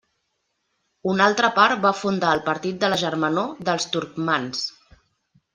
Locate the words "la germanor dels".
2.95-3.89